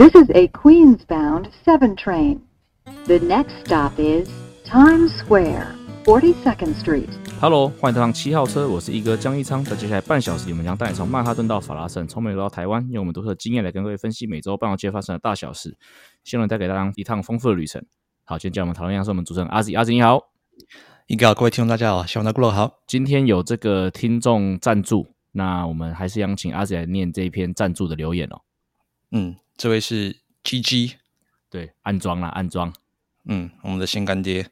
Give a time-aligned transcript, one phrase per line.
[0.00, 2.38] This is a Queens-bound 7 train.
[3.06, 4.28] The next stop is
[4.64, 5.74] Times Square,
[6.04, 7.08] 42nd Street.
[7.40, 9.64] Hello，欢迎搭上七号车，我是一哥江一昌。
[9.64, 15.76] 在接下来半小时，我们将带你从曼哈顿到法拉盛，从美国到台湾，用我们独特的经验来跟各位分析每周半导体发生的大小事，
[16.22, 17.84] 希望带给大家一趟丰富的旅程。
[18.22, 20.20] 好，今天叫我们讨论一下是我们主持人阿 Z，阿 Z 你好，
[21.08, 22.78] 一哥好，各位听众大家好，希望大家过得好。
[22.86, 28.38] 今天有这个听众赞助，那我们还是想请阿 Z 来念这一篇赞助的留言哦。
[29.10, 30.92] 嗯，这位是 GG，
[31.50, 32.72] 对，安装啦，安装。
[33.24, 34.46] 嗯，我们的新干爹，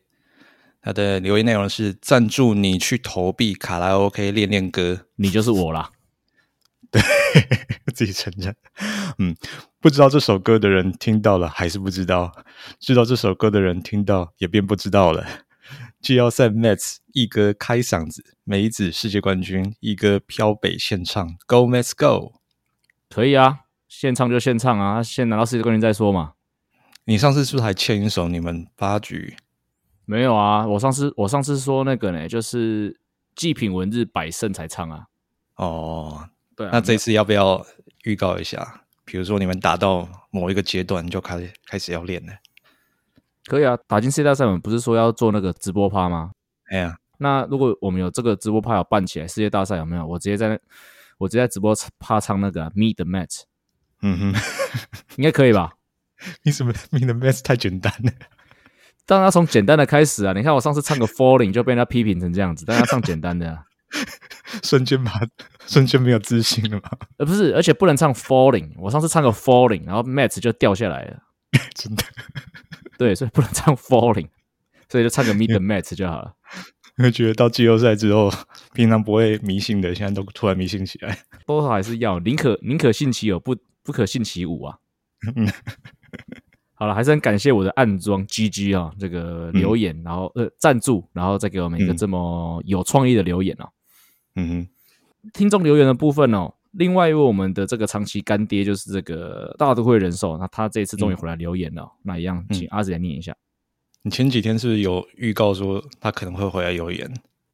[0.83, 5.92] 他的留言内容是赞助你去投币卡拉 OK 练练歌，你就是我啦。
[6.91, 7.00] 对，
[7.95, 8.56] 自己承认。
[9.19, 9.37] 嗯，
[9.78, 12.33] 不知道这首歌的人听到了还是不知道？
[12.80, 15.25] 知道这首歌的人听到也便不知道了。
[16.00, 22.41] 季要赛 Mets 一哥开嗓子，梅子世界冠军，一哥飘北现唱，Go Mets Go，
[23.09, 23.61] 可以啊。
[23.98, 26.34] 现唱就现唱啊，先拿到世界冠军再说嘛。
[27.06, 29.34] 你上次是不是还欠一首你们八局？
[30.05, 33.00] 没有啊，我上次我上次说那个呢，就是
[33.34, 35.06] 祭品文字百胜才唱啊。
[35.55, 37.64] 哦，对啊，那这次要不要
[38.05, 38.83] 预告一下？
[39.06, 42.34] 比如说你们打到某一个阶段就开始开始要练了。
[43.47, 46.33] 可以啊，打进世界大赛，我们不是说要做那个直播趴吗？
[46.70, 50.06] 哎呀，那如果我们有这个直播趴要办起来，世界大赛有没有？
[50.06, 50.61] 我直接在
[51.17, 53.44] 我直接在直播趴唱那个 Meet the Met。
[54.06, 54.40] 嗯哼，
[55.16, 55.72] 应该可以吧？
[56.44, 56.72] 你什么？
[56.90, 58.12] 你的 Mets 太简单了。
[59.04, 60.32] 当然要从简单的开始啊！
[60.32, 63.62] 你看我上次唱个 Falling 就被人家批评成这样子，但要唱简单的，啊，
[64.64, 65.12] 瞬间把
[65.66, 66.90] 瞬间没有自信了吗？
[67.18, 68.70] 呃，不是，而且不能唱 Falling。
[68.78, 71.18] 我上次唱个 Falling，然后 Mets 就掉下来了。
[71.74, 72.02] 真的？
[72.98, 74.28] 对，所以不能唱 Falling，
[74.88, 76.32] 所以就唱个 Meet the Mets 就好了。
[76.98, 78.32] 我觉得到季后赛之后，
[78.72, 81.16] 平常不会迷信的，现在都突然迷信起来。
[81.46, 83.54] 多少还是要宁可宁可信其有，不
[83.87, 84.77] 不可信其无啊。
[86.75, 93.69] 好了，还是很感谢我的暗装 GG 啊，这个留言，然后呃赞助，然后再给我们一个这么有创意的留言哦。
[94.35, 103.35] 嗯哼，听众留言的部分哦，另外一位我们的这个长期干爹就是这个大都会人寿，那他这次终于回来留言了，那一样请阿子来念一下。
[104.02, 107.11] 你前几天是不是有预告说他可能会回来留言，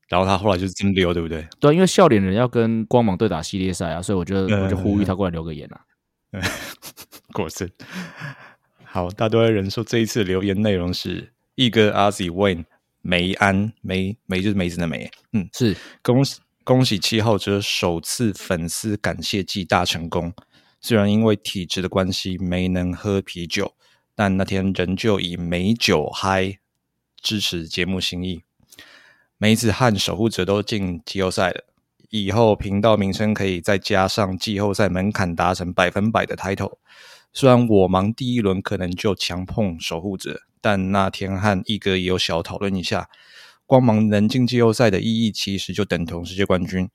[0.08, 1.46] 然后他后来就是真留，对不对？
[1.60, 5.80] 对，因为笑脸人要跟光芒对打系列赛啊，所以我就我就呼吁他过来留个言啊。
[7.32, 7.70] 果真。
[8.84, 12.64] 好，大多人说这一次留言内容是一哥阿 Z Wayne
[13.00, 15.76] 梅安梅梅就是梅子的梅，嗯，是。
[16.02, 20.32] 恭喜恭喜七号车首次粉丝感谢季大成功。
[20.80, 23.74] 虽然因为体质的关系没能喝啤酒，
[24.14, 26.58] 但那天仍旧以美酒嗨
[27.20, 28.42] 支持节目心意。
[29.38, 31.64] 梅子和守护者都进季后赛了，
[32.12, 36.76] 以后频道名称可以再加上季后赛门槛达成百分百的 title。
[37.32, 43.08] 虽然我忙第一轮可能就强碰守护者，但那天和一哥也有小讨论一下，
[43.64, 46.86] 光芒能进季后赛的意义其实就等同世界冠军。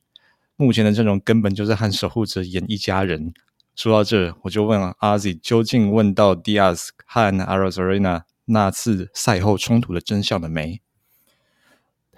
[0.55, 3.34] 目前的阵容根本就是和守护者演一家人。
[3.75, 10.79] 说到这，我就问阿 Z，究竟问到 Diaz 和 Arizona 那次赛后冲突的真相了没？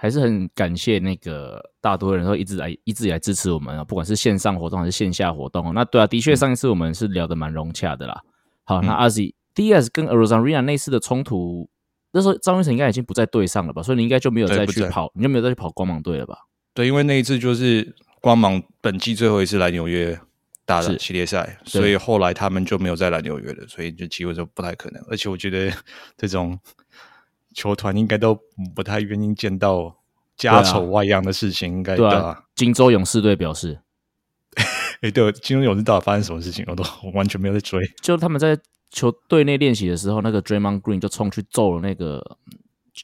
[0.02, 5.74] 还是很感谢那个大多人都一直来一直以来支持我们啊，不管是线上活动还是线下活动。
[5.74, 8.22] 那对啊，的确上一次我们是聊得蛮融洽的啦。
[8.64, 11.70] 好，那阿 Z DS 跟 Arizona 那次的冲突，
[12.14, 13.84] 那时候张云成应该已经不在队上了吧？
[13.84, 16.38] 所以你应该就没有再去跑，你就没有再去跑光芒队了吧？
[16.74, 20.18] 对，因为那一次就是光芒本季最后一次来纽约
[20.66, 25.04] 打的系列赛，所以后来他们就没有再来纽约了，所以就机会就不太可能。
[25.10, 25.70] 而且我觉得
[26.16, 26.58] 这种。
[27.54, 28.40] 球团应该都
[28.76, 29.98] 不太愿意见到
[30.38, 32.44] 家丑外扬的事情，应该对啊。
[32.56, 33.80] 金州勇士队表示
[35.02, 36.64] ：“哎，对，金州勇士到底发生什么事情？
[36.68, 36.84] 我都
[37.14, 37.80] 完全没有在追。
[38.02, 38.58] 就他们在
[38.92, 42.38] 球队内练习的时候，那个 Draymond Green 就冲去揍了那个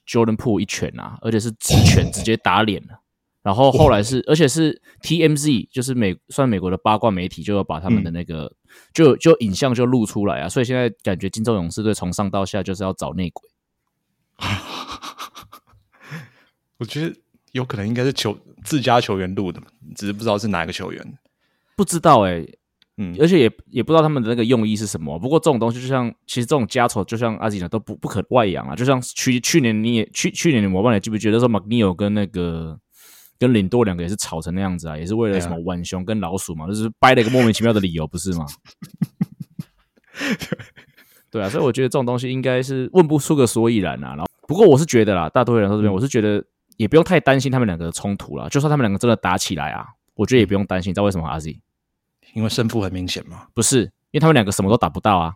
[0.08, 3.00] Jordan Po 一拳啊，而且是直拳， 直接打脸了。
[3.42, 8.52] 然后后来是，而且是 TMZ，就是美算美国的八卦媒体，就要把他们的那个
[8.92, 10.50] 就就影像就录出来啊。
[10.50, 13.48] 所以现在感觉金州勇士队从上到下就是要找内鬼。”
[16.78, 17.16] 我觉得
[17.54, 19.62] 有可能应该是球自家球员录的，
[19.96, 21.18] 只是不知道是哪一个球员，
[21.78, 22.46] 不知道哎，
[22.98, 25.18] 嗯，而且也也不知道他们的那个用意是什么。
[25.18, 28.76] 不过这种东西就像，其实这种家丑，就像阿吉讲，都不不可外扬啊。
[28.76, 32.78] 就像去去年你也去去年，我忘了记不记得说马尼奥跟那个
[33.40, 38.46] 跟领多两个也是吵成那样子啊，也是为了什么浣熊跟老鼠嘛，就是掰了一个莫名其妙的理由，不是吗？
[41.36, 44.16] 对啊，所以我觉得这种东西应该是问不出个所以然啊。
[44.16, 46.42] 然后，不过我是觉得啦，大多数人说这边，我是觉得
[46.78, 48.48] 也不用太担心他们两个的冲突了。
[48.48, 50.92] 就算他们两个真的打起来啊，我觉得也不用担心。
[50.92, 51.60] 你知道为什么阿 Z？
[52.34, 53.48] 因为胜负很明显嘛。
[53.54, 55.34] 不是，因为他们两个什么都打不到啊。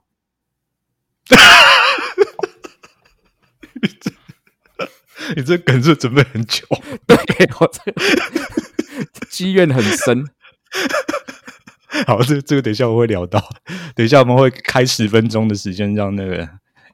[5.35, 6.65] 你这梗是准备很久，
[7.05, 7.17] 对
[7.59, 8.01] 我这个
[9.29, 10.25] 积怨很深。
[12.05, 13.43] 好，这这个等一下我会聊到，
[13.95, 16.47] 等一下我们会开十分钟的时间让那个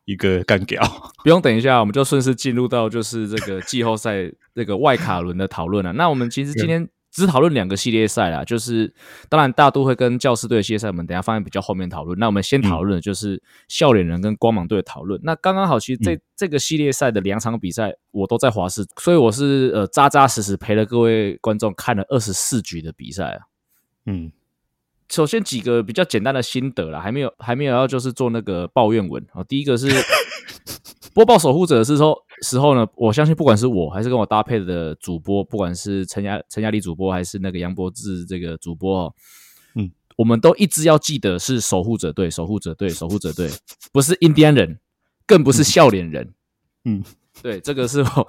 [0.06, 0.82] 一个干掉。
[1.24, 5.92] 不用等一下，我们就顺势进入到就是这个季后赛这个外卡轮的讨论了。
[5.94, 8.94] 那我们其实今天只讨论两个系列赛啦，就是
[9.30, 12.18] 当然大都会跟教师队的系列赛，我们等一下放在比较后面讨论。
[12.20, 15.20] 那我们先讨论的就是笑脸人跟光芒队的讨论。
[15.24, 23.40] 那刚刚好，其实这、这个系列赛的两场比赛我都在华视，所以我是呃扎扎实实陪了各位观众看了二十四局的比赛啊。
[24.06, 24.32] 嗯，
[25.10, 29.44] 首先几个比较简单的心得啦，还没有还没有要就是做那个抱怨文啊。
[29.44, 29.88] 第一个是
[31.14, 39.14] 播报守护者的时候时候呢，我相信不管是我还是跟我搭配的主播，不管是陈亚陈亚丽主播还是那个杨博志这个主播哦，
[39.76, 43.50] 嗯，我们都一直要记得是守护者队，守护者队，守护者队，
[43.94, 44.80] 不是印第安人，
[45.26, 46.34] 更不是笑脸人，
[46.84, 47.04] 嗯，
[47.42, 48.28] 对，这个是我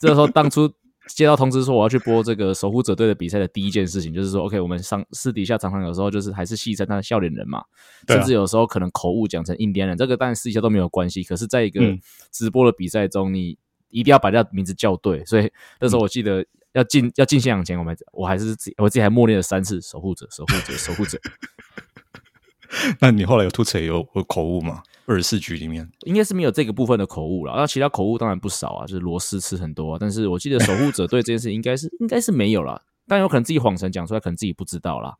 [0.00, 0.70] 这时候当初。
[1.14, 7.64] 接到通知说我要去播这个守护者队的比赛的第一件事情，就是说，OK，我们上私底下常常有时候就是还是戏称他的笑脸人嘛，
[8.08, 11.22] 甚至有时候可能口误讲成印第安人，这个当然私底下都没有关系。
[11.22, 12.00] 可是，在一个嗯
[12.32, 13.56] 直播的比赛中，你
[13.90, 15.24] 一定要把人家名字叫对。
[15.24, 15.50] 所以
[15.80, 21.18] 那时候我记得要进要进现场前，我们我还是自己我自己还默念了三次守护者，守护者，守护者。
[23.00, 24.82] 那你后来有吐槽有有口误吗？
[25.06, 35.16] 二十四局里面，应该是没有这个部分的口误了，那其他口误当然不少啊，就是螺丝吃很多、啊，但是我记得守护者对这件事应该是 应该是没有啦，但有可能自己谎称讲出来，可能自己不知道啦。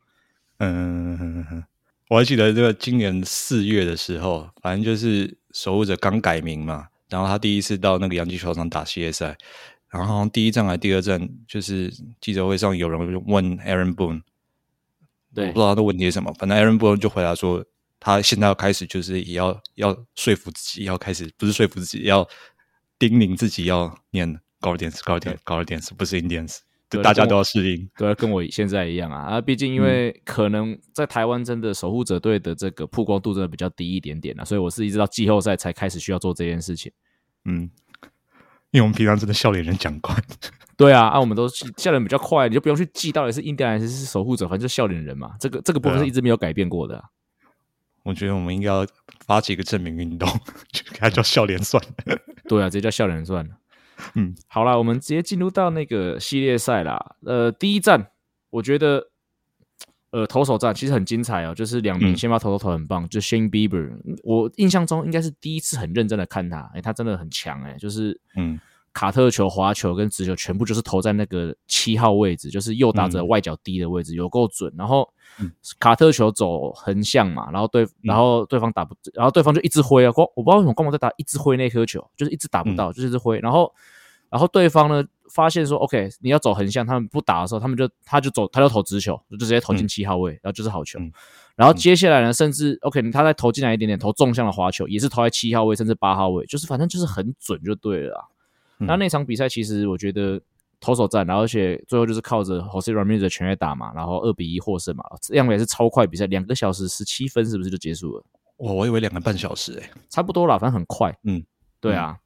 [0.58, 1.64] 嗯，
[2.08, 9.36] 我还记得这个今年四月的时候，反正就是守护者刚改名嘛，然后他第一次到那个洋基球场打系列赛，
[9.90, 14.22] 然后好像第一站还第二站，就是记者会上有人问 Aaron Boone，
[15.34, 17.64] 对我不知道他的问题是什么，反正 Aaron Boone 就回答说，
[17.98, 22.26] 他现在要开始就是也要要说服自己，要开始不是说服自己，要
[22.98, 26.58] 叮咛自己要念 Guardians Guardians Guardians，不是 Indians，
[26.88, 27.88] 对大家都要适应。
[27.96, 29.40] 对啊，跟我现在一样啊啊！
[29.40, 36.93] 毕竟因为可能在台湾真的守护者队的这个曝光度真的比较低一点点啊，所以我是一直到季后赛才开始需要做这件事情。
[37.44, 37.70] 嗯，
[38.70, 40.16] 因为我们平常真的笑脸人讲惯。
[40.76, 45.34] 对啊，啊，我们都是笑脸比较快，你就不用去记到底是印第安人还是守护者，反正就笑脸人嘛。
[45.40, 47.04] 这个这个部分是一直没有改变过的啊、
[48.06, 48.87] 我觉得我们应该要
[49.26, 50.29] 发起一个证明运动，
[50.73, 52.17] 就给他叫笑脸算了。
[52.49, 53.55] 对啊，直接叫笑脸算了。
[54.14, 57.17] 嗯，好啦，我们直接进入到那个系列赛啦。
[57.25, 58.11] 呃，第一站
[58.50, 59.08] 我觉得，
[60.11, 63.91] 呃，投手战其实很精彩哦，就是两名嗯先发投手投很棒，就 Shane Bieber，
[64.23, 68.61] 我印象中应该是第一次很认真的看他，诶，他真的很强诶，就是嗯
[68.96, 74.72] 卡特球、滑球跟直球全部就是投在那个七号位置，就是右打者嗯外角低的位置，有够准。
[74.75, 75.06] 然后
[75.38, 83.38] 嗯卡特球走横向嘛，然后对，然后对方打不，然后对方就一直挥啊，光我不知道为什么光芒在打一直挥那颗球，就是一直打不嗯到，就是一直挥。
[83.40, 83.70] 然后，
[84.31, 90.98] 然后对方呢发现说，OK，你要走横向，他们不打的时候，他们就他就走，他就投直球，就直接投进嗯七号位，然后就是好球。
[90.98, 91.12] 嗯
[91.54, 98.25] 然后接下来呢，甚至 OK，他再投进来一点点，投纵向的滑球，也是投在七号位甚至八号位，就是反正就是很准就对了啊。
[98.78, 100.40] 嗯那那场比赛其实我觉得
[100.81, 108.25] 投手战，然后而且最后就是靠着 Jose Ramirez 的全垒打嘛，然后二比一获胜嘛，这样也是超快比赛，两个小时十七分是不是就结束了？
[108.58, 111.15] 我我以为两个半小时诶、差不多啦，反正很快。
[111.24, 111.44] 嗯，
[111.81, 112.17] 对啊。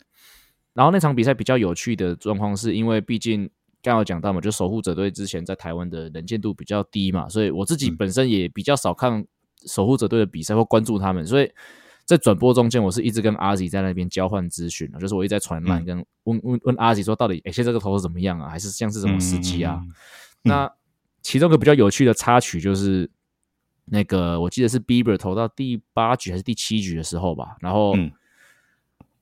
[0.73, 3.41] 然后那场比赛比较有趣的状况是因为毕竟
[3.83, 9.25] 刚刚有讲到嘛，就守护者队之前在台湾的能见度比较低嘛，所以我自己嗯本身也比较少看
[9.67, 11.51] 守护者队的比赛或关注他们，所以
[12.11, 18.49] 在转播中间，我是一直跟阿 Z 在那边交换资讯就是我一直在传烂嗯跟问问问阿 Z 说，到底哎，现在这个投手怎么样啊？
[18.49, 19.81] 还是像是什么时机啊？
[19.83, 19.95] 嗯
[20.43, 20.73] 那
[21.23, 23.11] 其中一个比较有趣的插曲就是，
[23.85, 28.11] 那个我记得是 Bieber 投到第八局还是第七局的时候吧，然后，嗯。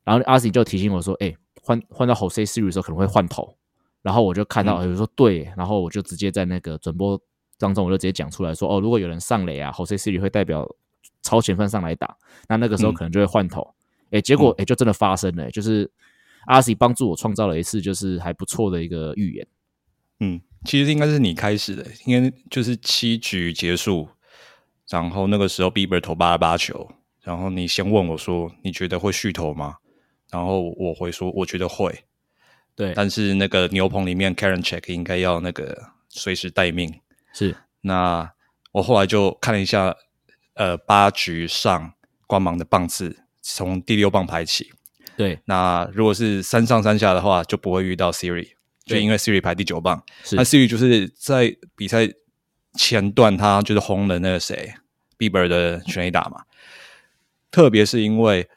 [0.04, 3.52] 然后阿 Z 就提醒我说，哎、换换到 Jose Siri 的时候可能会换头，
[4.00, 4.90] 然后我就看到，嗯。
[4.90, 7.20] 有说对，然后我就直接在那个转播
[7.58, 10.64] 当中我就直接讲出来说，哦，如果有人上垒啊，Jose Siri 会代表
[11.28, 12.16] 超前分上来打，
[12.48, 13.74] 那那个时候嗯可能就会换头，
[14.10, 15.90] 哎、结果哎、就真的发生了、就是
[16.46, 19.46] 阿 Z 帮助我创造了一次就是还不错的一个预言。
[20.20, 24.08] 嗯，其实应该是你开始的，应该就是七局结束，
[24.88, 26.90] 然后那个时候 Bieber 投八十八球，
[27.22, 29.76] 然后你先问我说你觉得会续投吗？
[30.30, 32.04] 然后我会说我觉得会，
[32.74, 37.00] 对，但是那个牛棚里面 Karen Check 应该要那个随时待命。
[37.32, 38.32] 是那
[38.72, 39.94] 我后来就看了一下，
[40.58, 41.92] 呃，八局上
[42.26, 44.72] 光芒的棒次从第六棒排起。
[45.16, 48.48] 对，那如果是三上三下的话，就不会遇到 Siri，
[48.84, 50.04] 就因为 Siri 排第九棒。
[50.32, 52.08] 那 Siri 就是在比赛
[52.74, 54.74] 前段，他就是轰了那个谁
[55.16, 56.42] Bieber 的全垒打嘛。
[57.52, 58.48] 特别是因为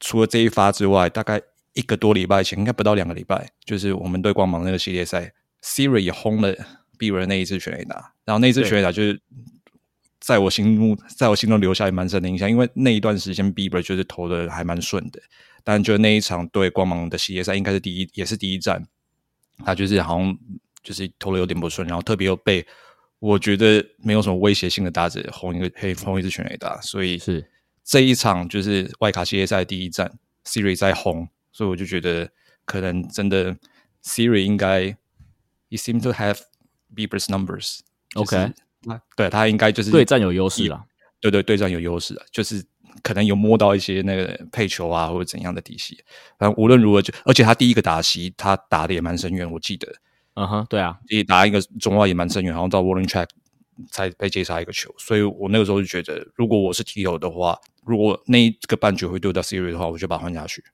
[0.00, 1.40] 除了这一发之外，大概
[1.72, 6.54] 一个多礼拜前，应该不到两个礼拜，就是我们对光芒那个系列赛，Siri 也轰了
[6.98, 9.20] Bieber 那一次全垒打，然后那一次全垒打就是
[10.22, 15.20] 在我心目，在我心中留下也蛮深的印象，因为那一段时间 Bieber 就是投的还蛮顺的，
[15.64, 18.86] 但就那一场对光芒的系列赛，应该是第一，也是第一站，
[19.64, 20.38] 他就是好像
[20.80, 22.64] 就是投的有点不顺，然后特别又被
[23.18, 27.50] 我觉得没有什么威胁性的打者轰一个黑轰一支全垒打，所以是
[27.82, 32.30] 这一场就是外卡系列赛第一站，Siri 在轰，所以我就觉得
[32.64, 33.56] 可能真的
[34.04, 34.96] Siri 应该
[35.68, 36.38] ，he seem to have
[36.94, 37.80] Bieber's numbers。
[38.14, 38.52] OK
[38.84, 40.84] 那对他应该就是对战有优势了。
[41.20, 42.64] 对对对战有优势啊，就是
[43.02, 45.96] 可能有摸到一些那个配球啊或者怎样的底细。
[46.36, 49.86] 反正无论如何就，而且他第一个打席他打的也蛮深远，我记得
[50.34, 53.28] 嗯哼，对啊，也打一个中外也蛮深远，然后到 warning track
[53.90, 54.92] 才被接杀一个球。
[54.98, 60.64] 所以我那个时候就觉得，如果我是 T 友的话，如果那一个半局会丢到 Siri 的话，我就把它换下去。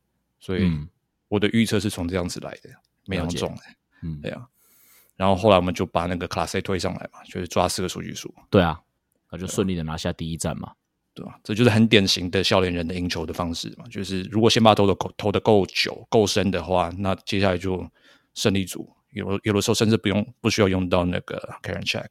[0.41, 0.89] 所以嗯
[1.29, 2.71] 我的预测是从这样子来的，
[3.05, 3.63] 没那么中的。
[4.03, 4.47] 嗯对啊。
[5.19, 8.81] 然后后来我们就把那个 Class A 推上来嘛，就是抓四个数据数，对啊，
[9.31, 10.73] 那就顺利的拿下第一站嘛。
[11.15, 11.37] 对吧？
[11.43, 13.85] 这就是很典型的笑脸人的赢球的方式嘛。
[13.91, 17.85] 就是如果先把投的够投的够久、够深的话，那接下来就
[18.35, 18.89] 胜利组。
[19.11, 22.07] 有有的时候甚至不用不需要用到那个 Karen Check，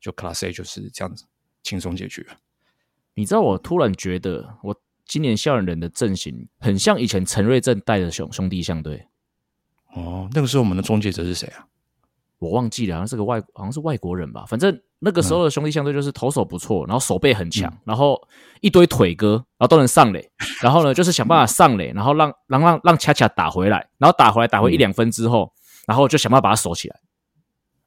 [0.00, 1.24] 就 Class A 就是这样子
[1.64, 2.24] 轻松解决。
[3.14, 9.08] 你知道我突然觉得，我今年笑脸人的阵型很像以前陈瑞正带的兄兄弟象队，
[9.94, 11.66] 哦，那个时候我们的终结者是谁啊？
[12.42, 14.44] 我忘记了，好像是个外好像是外国人吧。
[14.48, 18.20] 反正那个时候的兄弟相对就是投手不错，然后手背很强，然后
[18.60, 20.28] 一堆腿哥，然后都能上垒，
[20.60, 25.52] 然后呢就是想办法上垒，然后让让让让恰恰打回来，然后打回来打回一两分之后，
[25.86, 26.96] 然后就想办法把它守起来。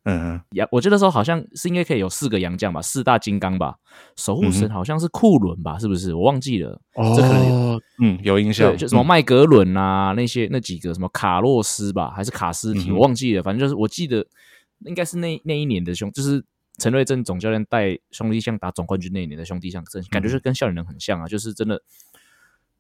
[0.06, 3.76] 嗯，洋，我记得那时候好像是应该可以有四个洋将吧，四大金刚吧，
[4.16, 6.14] 守护神好像是库伦吧，是不是？
[6.14, 6.80] 我忘记了。
[6.94, 13.42] 这可能哦，嗯，有印象，对，就什么嗯麦格伦啊，那些那几个什么卡洛斯吧，还是卡斯提，嗯我忘记了。
[13.42, 14.26] 反正就是我记得
[14.86, 16.44] 应该是那那一年的兄，就是
[16.78, 21.82] 陈瑞正总教练带兄弟象打总冠军那一年的兄弟象感觉就跟笑脸人很像啊，就是真的。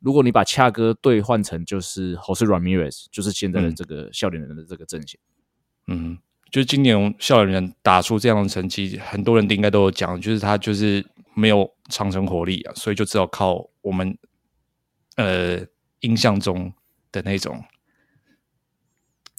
[0.01, 5.19] 如果你把恰哥兑换成就是 Jose Ramirez，就是现在的嗯这个笑脸人的这个阵型。
[5.87, 6.17] 嗯，
[6.51, 14.17] 就是今年校园人打出这样的成绩，很多人应该都有讲，就是他就是没有长城火力啊，所以就只有靠我们
[15.17, 15.59] 呃
[16.01, 16.71] 印象中
[17.11, 17.61] 的那种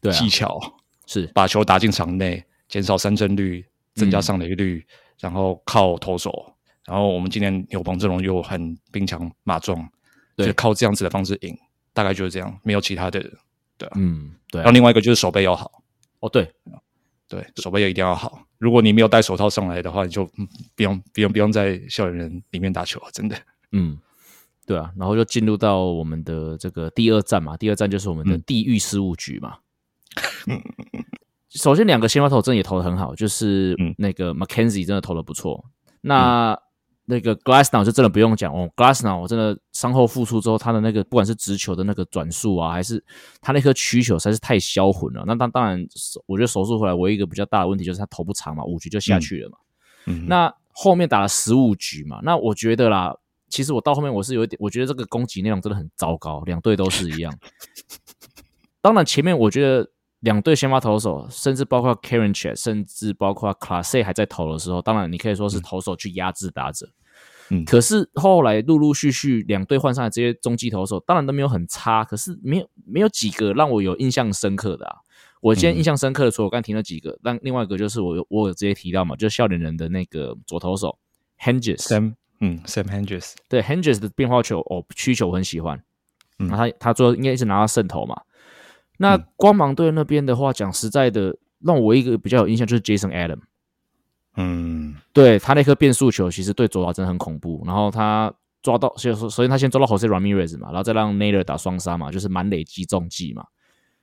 [0.03, 0.15] 对啊。
[0.15, 0.61] 技，巧，
[1.07, 1.27] 是。
[1.29, 4.87] 把球打进场内，减少三振率，增加嗯上垒率，
[5.21, 6.53] 然后靠投手。
[6.85, 9.89] 然后我们今年牛棚阵容又很兵强马壮，
[10.37, 10.47] 对。
[10.47, 11.59] 就靠这样子的方式赢，
[11.93, 13.21] 大概就是这样，没有其他的。
[13.79, 14.65] 对啊，嗯，对啊。
[14.65, 15.83] 然后，另外一个就是手背要好，
[16.21, 16.51] 哦对，
[17.29, 18.41] 对，手背也一定要好。
[18.59, 23.37] 如果你没有戴手套上来的话，你就、嗯不用不用不用在校园人里面打球，真的。
[23.73, 23.99] 嗯，
[24.65, 29.59] 对啊，然后就进入到我们的这个第二站嘛，第二站就是我们的嗯地狱事务局嘛。
[31.51, 35.65] 首先，两个先发投真的也投的很好，就是嗯那个 Mackenzie 真的投的不错。
[36.01, 36.59] 那、
[37.09, 43.03] 那个 Glassnow 就真的不用讲哦，Glassnow 我真的伤后复出之后，他的那个不管是直球的那个转速啊，还是
[43.41, 45.23] 他那颗曲球，实在是太销魂了。
[45.27, 45.87] 那当当然，
[46.27, 49.59] 我觉得手术回来唯一一个比较大的问题就是他头不长嘛，五局就下去了嘛。
[50.07, 53.15] 嗯，那后面打了十五局嘛，那我觉得啦，
[53.49, 57.33] 其实我到后面我是有一点，我觉得这个攻击内容真的很糟糕，两队都是一样。
[58.81, 59.89] 当然前面我觉得
[60.27, 66.91] 两队先发投手，甚至包括 Karen c h e 甚至包括 Class A 还在投的时候，当然你可以说是投手去压制打者。
[67.51, 67.65] 嗯。
[67.65, 74.97] 可是后来陆陆续续两队换上来这些中继投手，当然都没有很差，可是没有没有几个让我有印象深刻的啊。
[75.41, 80.99] 我今天印象深刻的，除了我刚才提了几个，但另外一个就是我有我有直接提到嘛，就是笑脸人的那个左投手
[81.41, 85.81] Henges，Sam，嗯，Sam Hendricks，对 Henges 的变化球哦，曲球我很喜欢，
[86.41, 86.49] 嗯。
[86.49, 88.21] 那他他最后应该一直拿到胜投嘛。
[88.99, 89.25] 那嗯。
[89.37, 93.41] 光芒队那边的话，讲实在的，让我一个比较有印象就是 Jason Adam，
[94.37, 94.95] 嗯。
[95.13, 103.47] 对他那颗变速球其实对左打真的很恐怖，然后他抓到，先首先他先抓到 Jose Ramirez 嘛，然后再让 Naylor 打双杀嘛，就是满垒击中计嘛。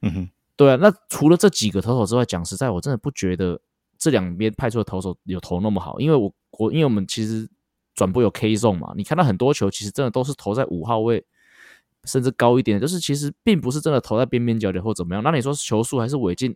[0.02, 3.60] 嗯哼，对啊，那除了这几个投手之外，讲实在，我真的不觉得
[3.98, 7.48] 这两边派出的投手有投那么好，因为我我因为我们其实
[7.94, 11.24] 转播有 K zone 嘛，你看到很多球其实真的都是投在五号位，
[12.06, 15.24] 甚至高一点，就是其实并不是真的投在边边角角或怎么样。
[15.24, 16.56] 那你说球速还是尾劲，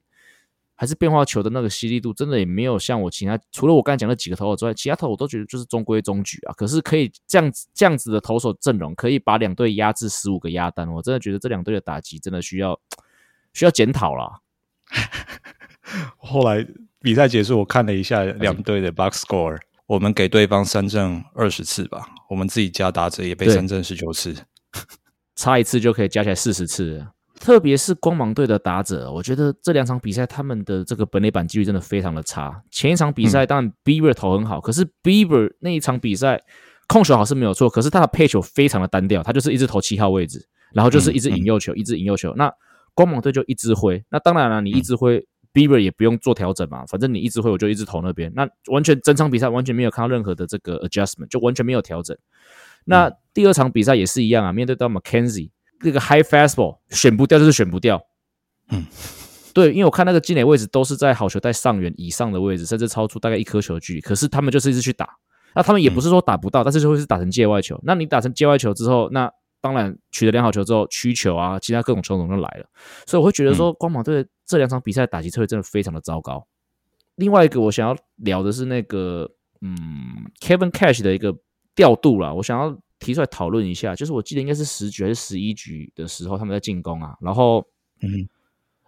[0.76, 6.54] 还是变化球的那个犀利度，真的也没有像我其他除了我刚才讲的几个投手之外，其他投手我都觉得就是中规中矩啊。
[6.54, 12.80] 可是可以这样子这样子的投手阵容，可以把两队压制十五个压单，我真的觉得这两队的打击真的需要
[13.54, 14.42] 需要检讨了。
[16.18, 16.68] 后来
[17.00, 24.36] 比赛结束，我看了一下两队的 box score，我们给对方三振二十次吧，我们自己加打者也被三振十九次。
[25.38, 27.14] 差一次就可以加起来四十次了。
[27.40, 32.64] 特别是光芒队的打者，我觉得这两场比赛他们的这个本垒板几率真的非常的差。
[32.72, 36.42] 前一场比赛当然 Bieber 投很好，可是 Bieber 那一场比赛
[36.88, 42.34] 控球好是没有错，可是他的配球非常的单调，他就是一直投七号位置，然后就是一直引诱球，一直引诱球。
[42.36, 42.52] 那
[42.96, 52.18] 光芒队就一直挥，那当然了，你一直挥 Bieber 也不用做调整嘛，反正你一直挥我就一直投那边，那完全整场比赛完全没有看到任何的这个 adjustment，就完全没有调整。
[52.88, 55.52] 那第二场比赛也是一样啊，面对到 McKenzie。
[55.82, 58.02] 那个 high fastball 选不掉就是选不掉，
[58.72, 58.84] 嗯，
[59.54, 65.08] 对，因为我看那个积垒位置都是在好球带上缘以上的位置，甚至超出大概一颗球的距离，可是他们就是一直去打，
[65.54, 67.80] 那他们也不是说打不到，但是就会是打成界外球。
[67.84, 72.66] 那你打成界外球之后，那当然取得良好球之后，曲球啊，其他各种球种就来了。
[73.06, 76.48] 所以我会觉得说，光芒队这两场比赛打击策略真的非常的糟糕。
[77.18, 79.30] 另外一个我想要聊的是那个，
[79.62, 79.78] 嗯
[80.42, 81.38] ，Kevin Cash 的一个
[81.78, 82.78] 调度啦，我想要。
[83.00, 87.64] 提出来讨论一下，就是我记得应该是十局还是十一局的时候，他们在进攻啊，然后，
[88.02, 88.28] 嗯，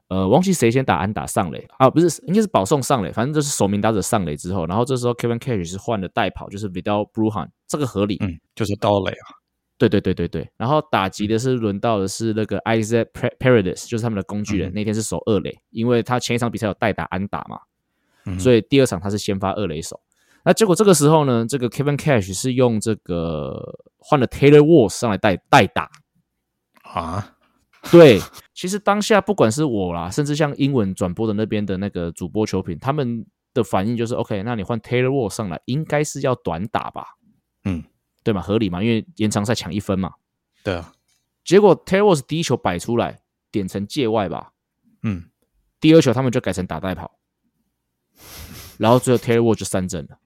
[0.07, 9.37] 呃，忘记谁先打安打上垒啊，不是，应该是保送上垒，反正就是守名打者上垒之后，然后这时候 Kevin Cash 是换了代跑，就是 Vidal Bruhan，这个合理，嗯，就是刀垒啊，
[9.77, 20.01] 对对对对对，然后打击的是轮到的是那个 Isaac Paradis，就是他们的工具人，那天是守二垒，因为他前一场比赛有代打安打嘛，所以第二场他是先发二垒手。
[20.49, 23.61] 那结果这个时候呢，这个 Kevin Cash 是用这个
[23.99, 25.87] 换了 Taylor Walls 上来代代打
[26.81, 27.35] 啊？
[27.91, 28.19] 对，
[28.55, 37.05] 其实当下不管是我啦，甚至像英文转播的那边的那个主播球评，他们的反应就是 OK，那你换 Taylor Walls 上来，应该是要短打吧？
[37.65, 37.83] 嗯，
[38.23, 40.13] 对嘛，合理嘛，因为延长赛抢一分嘛。
[40.63, 40.91] 对啊。
[41.45, 44.53] 结果 Taylor Walls 第一球摆出来，点成界外吧？
[45.03, 45.25] 嗯。
[45.79, 47.19] 第二球他们就改成打带跑，
[48.79, 50.17] 然后最后 Taylor Walls 就三振了。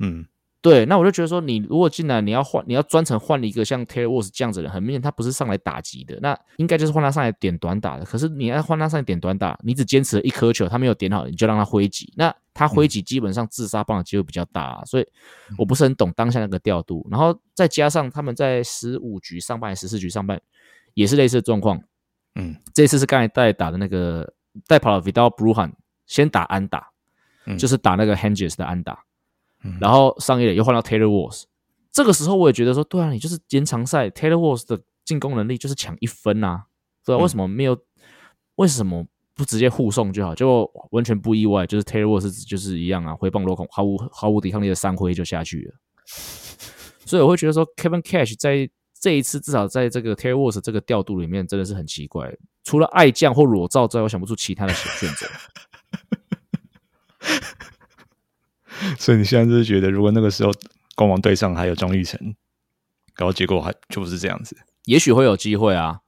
[0.00, 0.26] 嗯，
[0.62, 8.04] 对，那我就觉得说，你如果进来，你要换，你要专程换一个像 Taylor Walls 这样子的人，很明显他不是上来打击的，那应该就是换他上来点短打的。
[8.04, 15.06] 可是你要换他上来点短打，你只坚持了一颗球，他没有点好，你就让他挥击，那他挥击基本上自杀棒的机会比较大，所以
[15.58, 17.06] 我不是很懂当下那个调度。
[17.10, 20.40] 然后再加上他们在十五局上半、十四局上半
[20.94, 21.78] 也是类似的状况，
[22.36, 24.32] 嗯，这次是刚才带打的那个
[24.66, 25.72] 带跑了 Vidal Bruhan
[26.06, 26.88] 先打安打，
[27.58, 29.04] 就是打那个 Henges 的安打。
[29.80, 31.44] 然后上一垒又换到 Taylor Walls，
[31.92, 36.62] 这个时候我也觉得说，对啊，你就是延长赛 Taylor Walls 的进攻能力就是抢一分呐，
[37.04, 37.78] 对啊，为什么没有？
[38.56, 40.34] 为什么不直接护送就好？
[40.34, 45.74] 就完全不意外，就是 Taylor Walls 就是一样啊，回棒落空，毫无毫无抵抗力的三挥就下去了。
[47.06, 48.68] 所以我会觉得说，Kevin Cash 在
[49.00, 55.26] 这一次至少在这个 Taylor Walls 这个调度里面真的是很奇怪，除了爱将或裸照之外，我想不出其他的选择。
[58.98, 60.52] 所以你现在就是觉得，如果那个时候
[60.94, 62.18] 光芒队上还有张玉成，
[63.16, 66.00] 然后结果还就不是这样子，也许会有机会啊。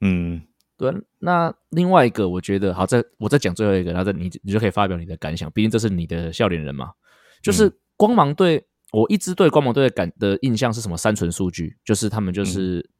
[0.00, 0.42] 嗯，
[0.76, 0.92] 对。
[1.20, 5.50] 那另外一个，我觉得好，再我再讲最后一个，然后再你你就可以发表你的感想。
[5.52, 6.92] 毕竟这是你的笑脸人嘛。
[7.40, 10.96] 就是光芒队，我一直对光芒队的感的印象是什么？
[10.96, 12.90] 三纯数据，就是他们就是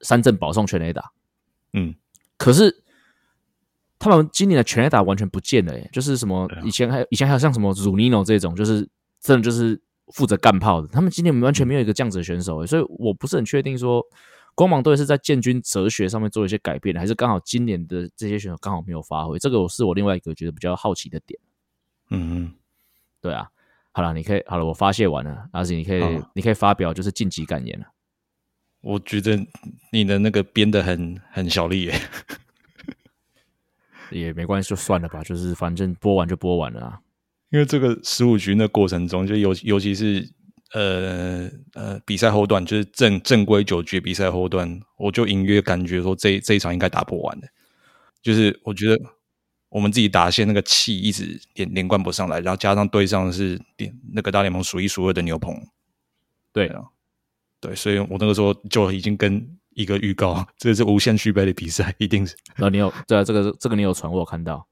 [0.00, 1.12] 三振保送全垒打。
[1.72, 1.94] 嗯，
[2.36, 2.82] 可是。
[3.98, 8.88] 他们今年的全垒打完全不见了，哎，就是什么以前还以前还有像什么 Zunino 这种，就是
[9.20, 10.88] 真的就是负责干炮的。
[10.88, 14.04] 他们今年完全没有一个这样子的选手，所以我不是很确定说
[14.54, 19.38] 光芒队是在建军哲学上面做一些改变，还是刚好今年的这些选手刚好没有发挥。
[19.38, 21.38] 这个我是我另外一个觉得比较好奇的点。
[22.10, 22.52] 嗯，
[23.20, 23.48] 对啊，
[23.92, 26.02] 好了，你可以好了，我发泄完了，阿信你可以
[26.34, 27.86] 你可以发表就是晋级感言了。
[28.82, 29.36] 我觉得
[29.90, 32.00] 你的那个编的很很小力耶。
[34.10, 35.22] 也没关系，就算了吧。
[35.22, 37.00] 就是反正播完就播完了啊。
[37.50, 40.28] 因为这个十五局那过程中，就尤尤其是
[40.72, 47.48] 呃呃比赛后段，就是正正规九局比赛后段，我就隐约感觉说这这一场应该打不完的。
[48.22, 49.00] 就是我觉得
[49.68, 53.60] 我们自己打线那个气一直连连贯不上来，然后加上对上是
[54.12, 55.54] 那个大联盟数一数二的牛棚，
[56.52, 56.82] 对啊，
[57.60, 59.56] 对，所以我那个时候就已经跟。
[59.76, 62.34] 一个预告， 这是无限续杯的比赛， 一定是。
[62.56, 64.66] 那你有对啊这个这个你有传，我有看到。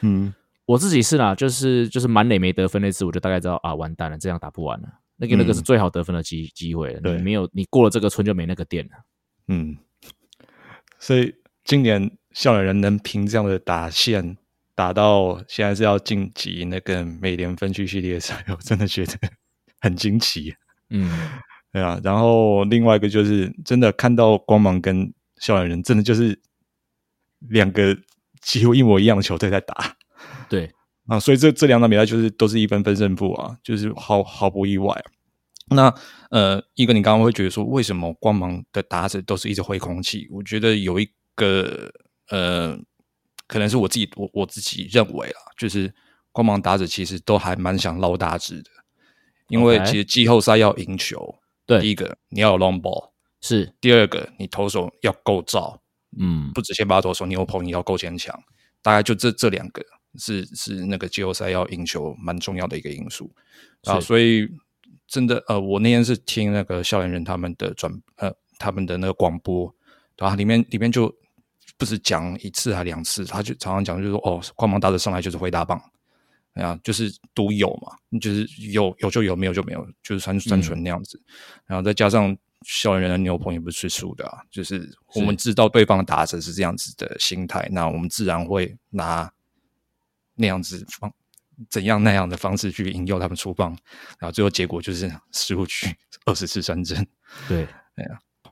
[0.00, 0.32] 嗯，
[0.64, 4.88] 我自己是啦，就是就是满垒没得分那次，我就大概知道啊，完蛋了，这样打不完了。
[5.16, 9.04] 那个那个是最好得分的机机会了，你没有你过了这个村就没那个店了。
[9.48, 9.76] 嗯，
[10.98, 14.36] 所以今年笑脸人能凭这样的打线
[14.74, 19.18] 打到现在是要晋级那个美联分区系列赛， 我真的觉得
[19.80, 20.54] 很惊奇。
[20.90, 21.10] 嗯。
[21.74, 26.40] 对啊，然后另外一个就是真的看到光芒跟笑脸人，真的就是
[27.40, 27.98] 两个
[28.40, 29.96] 几乎一模一样的球队在打。
[30.48, 30.70] 对
[31.08, 34.94] 啊，所以这这两场比赛就是都是一分分胜负啊，就是毫毫不意外。
[35.70, 35.92] 那
[36.30, 40.28] 呃，一个你刚刚会觉得说，为什么光芒的打者都是一直挥空气？
[40.30, 41.90] 我觉得有一个
[42.28, 42.78] 呃，
[43.48, 45.92] 可能是我自己我我自己认为啦，就是
[46.30, 48.70] 光芒打者其实都还蛮想捞大值的，
[49.48, 51.80] 因为其实季后赛要赢球，对。
[51.80, 55.80] 第一个你要有 long ball，是，第二个你投手要够造，
[56.18, 58.38] 嗯，不止先发投手，你有朋你要够坚强，
[58.82, 59.82] 大概就这这两个
[60.18, 63.32] 是是那个季后赛要赢球蛮重要的一个因素。
[63.84, 64.48] 啊，是所以
[65.06, 69.74] 真的呃，我那天是听那个校园人他们的转呃他们的那个广播，
[70.16, 71.14] 对吧、里面里面就
[71.76, 75.80] 不止讲一次还两次，他就常常讲就是说哦，光芒打者上来就是挥大棒。
[76.54, 81.20] 哎呀，就是都有嘛，就是有有就有，没有就没有，就是单单纯那样子。
[81.66, 82.36] 然后再加上
[82.66, 89.30] 校园人的牛棚也不是吃素的啊，就是我们知道对方的打者是这样子的心态，那我们自然会拿
[90.34, 91.12] 那样子方
[91.68, 93.70] 怎样那样的方式去引诱他们出棒，
[94.18, 97.06] 然后最后结果就是失误区二十次三振。
[97.48, 97.66] 对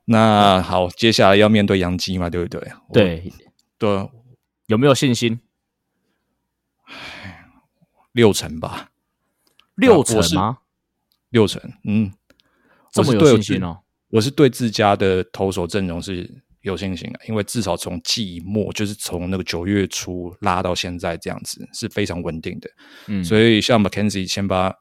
[0.04, 2.72] 那好，接下来要面对杨基嘛，对不对？
[2.92, 3.32] 对，
[3.78, 4.10] 对，
[4.66, 5.40] 有没有信心？
[8.12, 8.90] 六成吧，
[9.74, 10.58] 六成吗？
[11.30, 12.12] 六成，嗯，
[12.90, 13.78] 这么有信心哦？
[14.08, 22.70] 我是对自家的投手阵容是有信心的，因为至少从季末就是从那个九月初拉到现在这样子是非常稳定的。
[23.06, 24.76] 嗯，所以像 McKenzie 先发，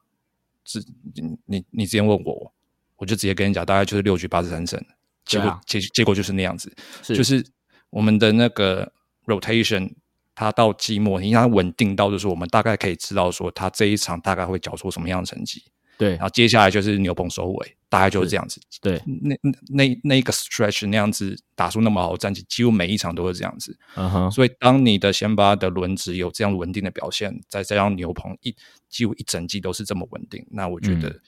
[0.66, 0.84] 是
[1.16, 2.54] 你你你之前问我，
[2.98, 4.78] 我就直接跟你讲，大概就是六局八十三胜，
[5.24, 6.70] 结果、啊结结果就是那样子，
[7.02, 7.46] 是就是
[7.90, 8.92] 我们的那个
[9.26, 9.94] rotation。
[10.42, 15.64] 它到季末，你让它稳定到，就是我们大概可以知道说，他这一场大概会缴出什么样的成绩。
[15.98, 18.60] 对然后接下来就是牛棚收尾，大概就是这样子。
[18.82, 23.78] 对，那那那那一个 stretch 那样子打出那么好的战绩，几乎每一场都是这样子。
[23.96, 28.56] 嗯哼，所以当你的先发的轮值有这样稳定的表现，再加上牛棚一
[28.90, 31.22] 几乎一整季都是这么稳定，那我觉得，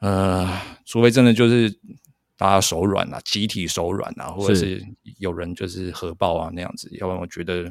[0.00, 1.78] 呃，除非真的就是
[2.38, 4.86] 大家手软啊，集体手软啊，或者是是
[5.18, 7.70] 有人就是核爆啊那样子，要不然我觉得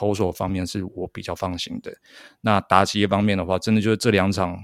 [0.00, 1.94] 投手方面是我比较放心的。
[2.40, 4.58] 那打击方面的话，真的就是这两场，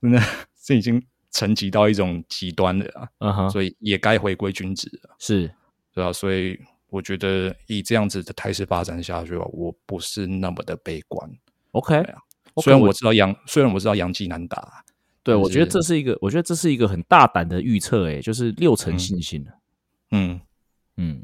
[0.00, 0.18] 真的
[0.62, 5.14] 这已经层级到一种极端了啊，嗯哼，所以也该回归均值了。
[5.18, 5.52] 是。
[5.92, 11.30] 对啊，所以我觉得以这样子的态势发展下去，我不是那么的悲观。
[11.72, 12.02] OK
[12.62, 14.82] 虽然我知道杨，虽然我知道杨基难打，
[15.22, 18.98] 对，我觉得这是一个，我觉得这是一个很大胆的预测，诶，就是六成嗯。
[18.98, 19.46] 信心
[20.10, 20.40] 嗯，
[20.96, 21.22] 嗯，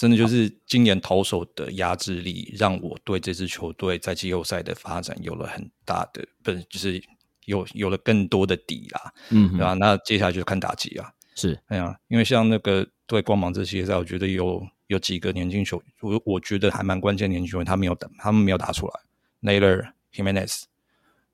[0.00, 7.02] 真的就是今年投手的压制力，让我对这支球队在季后赛的发展有了很大的，不是就是
[7.44, 11.60] 有有了更多的底啦，嗯哼，对吧、那接下来就是看打击啊，是。
[11.66, 19.00] 哎呀，因为像那个对光芒这系列赛，我觉得有有几个年轻球，我我觉得还蛮关键的年轻球员，他没有打，他们没有打出来
[19.42, 20.62] ，Naylor Jimenez，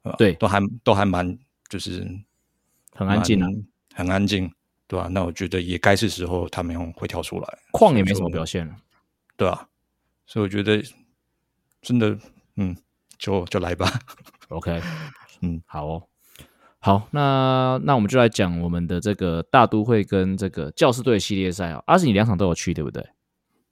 [0.02, 0.32] 呃对？
[0.32, 2.04] 都还都还蛮就是
[2.90, 3.46] 很安静啊，
[3.94, 4.50] 很安静，
[4.88, 8.74] 对吧、那我觉得也该是时候他们会跳出来，矿也没什么表现了。
[9.36, 9.68] 对啊，
[10.26, 10.82] 所以我觉得
[11.82, 12.16] 真的，
[12.56, 12.76] 嗯，
[13.18, 13.86] 就就来吧
[14.48, 14.80] ，OK，
[15.42, 16.02] 嗯，好哦，
[16.78, 21.82] 好，那那我们就来讲我们的这个大都会跟这个教师队系列赛啊。
[21.86, 23.04] 阿是，你两场都有去对不对？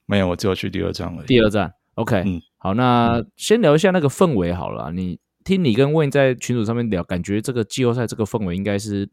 [0.05, 1.25] 没有，我只有去第二站而已。
[1.25, 4.91] 第二站，OK，、嗯好，那先聊一下那个氛围好了啊。
[4.91, 9.09] 你听你跟 Wayne 在群组上面聊，感觉这个季后赛这个氛围应该是，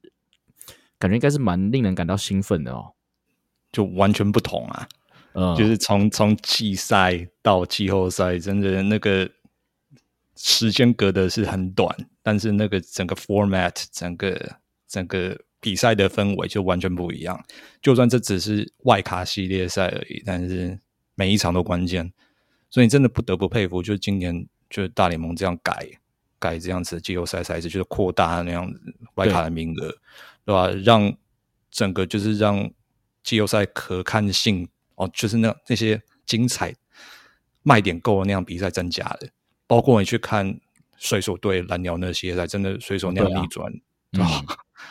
[1.03, 2.93] 感觉应该是蛮令人感到兴奋的哦。
[3.73, 4.89] 就完全不同啊，
[5.33, 9.27] 嗯，就是从从季赛到季后赛，真的那个
[10.37, 11.89] 时间隔的是很短，
[12.23, 17.43] 但是那个整个 format，整个整个比赛的氛围就完全不一样。
[17.81, 20.79] 就算这只是外卡系列赛而已，但是
[21.15, 22.13] 每一场都关键，
[22.69, 25.89] 所以你真的不得不佩服，就是今年就是大联盟这样改
[26.39, 28.79] 改这样子的季后赛赛制，就是扩大那样子
[29.15, 29.97] 外卡的名额，
[30.45, 30.69] 对吧？
[30.85, 31.17] 让
[31.71, 32.71] 整个就是让
[33.23, 36.75] 季后赛可看性哦，就是那那些精彩
[37.63, 39.29] 卖点够的那样比赛增加了。
[39.67, 40.61] 包括你去看
[40.99, 43.73] 水手队蓝鸟那个系列赛，真的水手那样对啊逆转，
[44.11, 44.45] 对吧，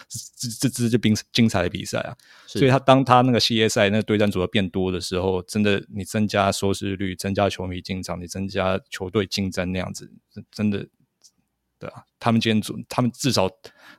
[0.08, 2.18] 这这这这精精彩的比赛啊！
[2.48, 10.88] 所以他当他那个系列赛那个对战组合变多的时候，真的你增加收视率，增加球迷进场，你增加球队竞争那样子，真真的，
[11.82, 13.50] 对啊，他们今天做，他们至少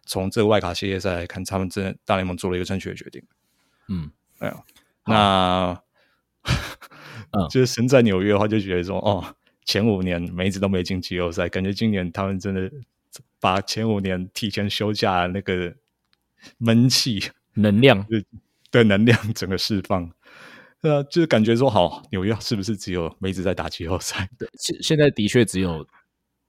[0.07, 3.21] 从这个外卡系列赛来看，他们真的大联盟做了一个正确的决定。
[3.89, 4.63] 嗯，哎呀，
[5.07, 5.83] 那
[7.33, 12.71] 嗯 就是身在纽约的话，就觉得说，哦，前五年每一次都没进季后赛，感觉今年他们真的
[13.41, 15.75] 把前五年提前休假的那个
[16.59, 18.07] 闷气能量
[18.71, 20.09] 的能量整个释放。
[20.81, 24.29] 对啊，就是感觉说，好，纽约是不是只有梅子在打季后赛？
[24.39, 25.85] 对现现在的确只有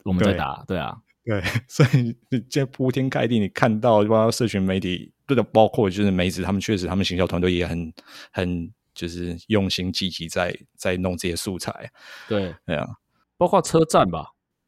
[0.03, 7.93] 我们在对打，对啊，对， 所以你这铺天盖地，你看到包括社群媒体，对的，包括就是梅子，他们确实，他们行销团队也很
[8.31, 11.91] 很就是用心积极在在弄这些素材。
[12.27, 12.85] 对，对啊，
[13.37, 14.27] 包括车站吧，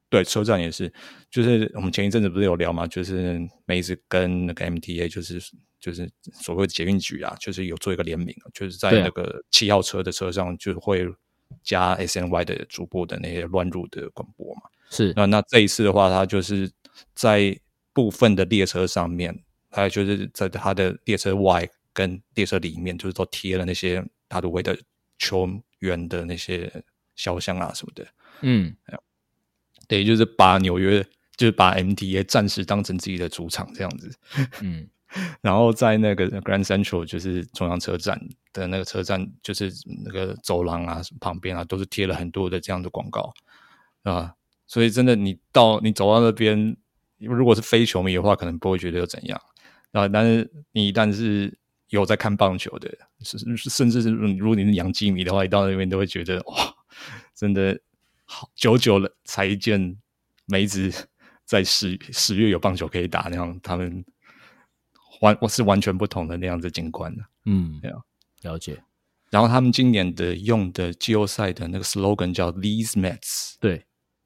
[0.09, 0.91] 对，车站也是，
[1.29, 5.41] 就是我们前一阵子不是有聊嘛，就是梅子跟那个 MTA，就是
[5.79, 11.05] 就是所谓的捷运局啊，就是有做一个联名，就是在那个七号车的车上就会
[11.63, 14.61] 加 SNY 的主播的那些乱入的广播嘛。
[14.89, 16.71] 是那那这一次的话，他就是
[17.13, 17.59] 在
[17.93, 24.77] 部分的列车上面，还有就是在他的列车外跟列车里面，就是都贴了那些大都会的
[25.17, 26.83] 球员的那些
[27.15, 28.05] 肖像啊什么的。
[28.41, 28.75] 嗯，
[29.87, 31.01] 等于，就是把纽约，
[31.35, 34.11] 就是把 MTA 暂时当成自己的主场这样子。
[34.61, 34.87] 嗯，
[35.41, 38.19] 然后在那个 Grand Central，就是中央车站
[38.51, 39.71] 的那个车站，就是
[40.03, 43.33] 那个走廊啊旁边啊，都是贴了很多的这样的广告
[44.03, 44.33] 啊。
[44.67, 46.75] 所以真的，你到你走到那边，
[47.19, 49.41] 如果是非球迷的话，可能不会觉得有怎样
[49.91, 50.07] 啊。
[50.07, 51.57] 但是你一旦是
[51.89, 56.75] 有在看棒球的，是是甚至是如果你是洋基迷的话，一到那边都会觉得哇，
[57.35, 57.79] 真的
[58.25, 59.97] 好久久了才见
[60.45, 60.91] 梅子
[61.45, 64.03] 在十十月有棒球可以打那样，他们
[65.21, 67.23] 完我是完全不同的那样子景观的。
[67.45, 67.97] 嗯，对啊，
[68.41, 68.81] 了解。
[69.29, 73.85] 然后他们今年的用的季后赛的那个 slogan 叫 These Mets，对，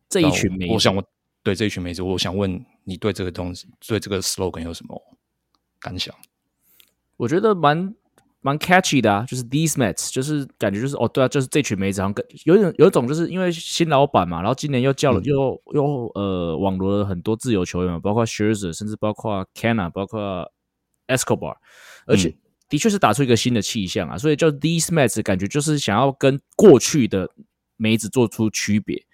[0.10, 1.06] 这一群梅子我想问，
[1.44, 5.00] 对这一群梅子，我想问你对这个东西，对这个 slogan 有什么
[5.80, 6.14] 感想？
[7.16, 7.94] 我觉得蛮
[8.42, 20.50] 蛮 catchy 的啊，就是 these Mets，就是感觉就是哦，对啊，就是这群梅子好像跟有一种有一种就是因为新老板嘛，然后今年又叫了、嗯又又呃网罗了很多自由球员嘛，包括 Scherzer，甚至包括 Canna，包括
[21.08, 21.56] Escobar，
[22.08, 22.38] 而且嗯
[22.70, 27.30] 的确是打出一个新的气象啊，所以叫 these Mets 感觉就是想要跟过去的
[27.76, 29.06] 梅子做出区别。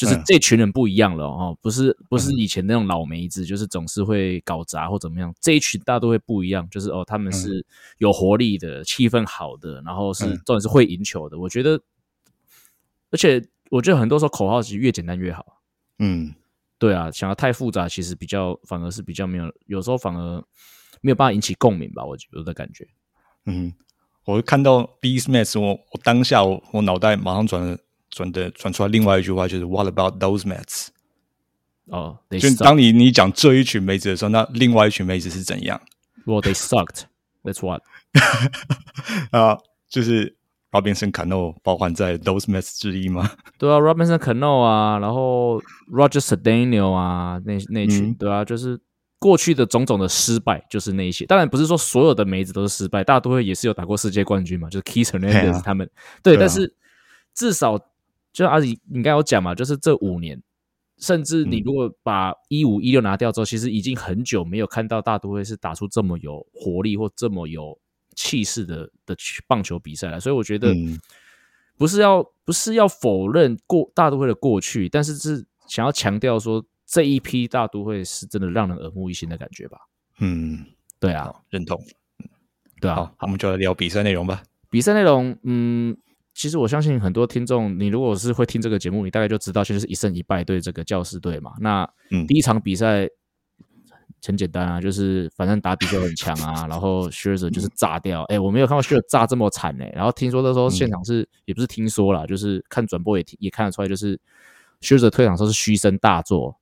[0.00, 5.34] 就是嗯这群人不一样了哦，不是不是以前那种老梅子，就是总是会搞砸或怎么样。
[5.38, 7.62] 这一群大都会不一样，就是哦，他们是
[7.98, 11.38] 有活力的，气氛好的，然后是嗯重点是会赢球的。
[11.38, 11.78] 我觉得，
[13.10, 15.60] 而且我觉得很多时候口号其实越简单越好。
[15.98, 16.34] 嗯
[16.78, 20.42] 对啊，想要太复杂，其实比较反而是比较没有，有时候反而
[21.02, 22.02] 没有办法引起共鸣吧。
[22.02, 22.88] 我觉得的感觉。
[23.44, 23.74] 嗯，
[24.24, 27.78] 我看到 These Mets，我我当下我我脑袋马上转了
[28.10, 30.88] 转的转出来另外一句话，就是 What about those Mets？
[31.86, 35.80] 哦就当你你讲这一群妹子的时候，那另外一群妹子是怎样
[36.26, 37.02] well they sucked.
[37.42, 37.82] That's what.
[39.32, 39.58] 啊？
[39.88, 40.36] 就是
[40.70, 43.28] Robinson Cano 包含在 those Mets 之一吗？
[43.58, 48.78] 对啊，Robinson Cano 啊，然后 Roger Sedano 啊，那那群、嗯对啊，就是
[49.18, 51.26] 过去的种种的失败，就是那一些。
[51.26, 55.90] 当然不是说所有的梅子都是失败，大都会也是有打过世界冠军嘛，就是 Hernandez 啊他们。
[56.22, 56.72] 对，对啊但是
[57.34, 57.76] 至少
[58.32, 60.42] 就阿里你刚有讲嘛，就是这五年，
[60.98, 67.78] 甚至你嗯如果把一五一六拿掉之后，其实已经很久没有看到大都会是打出这么有活力或这么有
[68.14, 69.16] 气势的的
[69.46, 70.20] 棒球比赛了。
[70.20, 70.72] 所以我觉得。
[70.74, 70.98] 嗯
[71.80, 79.78] 不是要不是要否认过大都会的过去，但是是想要强调说这一批大都会是真的让人耳目一新的感觉吧？
[80.18, 80.62] 嗯，
[80.98, 81.82] 对啊，好，认同。
[82.82, 82.96] 对啊。
[82.96, 84.42] 好，我们就来聊比赛内容吧。
[84.68, 85.96] 比赛内容，嗯，
[86.40, 91.52] 其实我相信很多听众，你如果是会听这个节目，你大概就知道，其实是一胜一败对这个教师队嘛。
[91.60, 93.06] 那嗯第一场比赛
[94.24, 98.22] 很简单啊，就是反正打比就很强啊， 然后 Scherzer 就是炸掉。
[98.22, 104.18] 哎、我没有看过 Scherzer 炸这么惨哎、然后听说那时候现场是、也不是听说啦，就是看转播也听也看得出来，就是
[104.80, 106.58] Scherzer 退场的时候是嘘声大作。